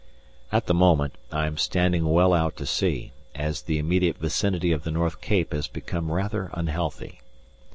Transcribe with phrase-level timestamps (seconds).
[0.51, 4.83] At the moment I am standing well out to sea, as the immediate vicinity of
[4.83, 7.21] the North Cape has become rather unhealthy.